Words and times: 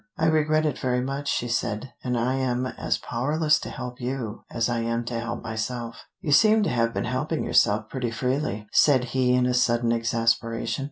"I 0.17 0.25
regret 0.25 0.65
it 0.65 0.79
very 0.79 1.01
much," 1.01 1.27
she 1.27 1.47
said, 1.47 1.93
"and 2.03 2.17
I 2.17 2.33
am 2.33 2.65
as 2.65 2.97
powerless 2.97 3.59
to 3.59 3.69
help 3.69 4.01
you, 4.01 4.45
as 4.49 4.67
I 4.67 4.79
am 4.79 5.05
to 5.05 5.19
help 5.19 5.43
myself." 5.43 6.05
"You 6.21 6.31
seem 6.31 6.63
to 6.63 6.71
have 6.71 6.91
been 6.91 7.05
helping 7.05 7.43
yourself 7.43 7.87
pretty 7.87 8.09
freely," 8.09 8.65
said 8.71 9.03
he 9.13 9.35
in 9.35 9.45
a 9.45 9.53
sudden 9.53 9.91
exasperation. 9.91 10.79